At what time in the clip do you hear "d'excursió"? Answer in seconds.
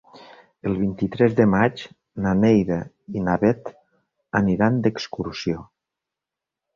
4.87-5.61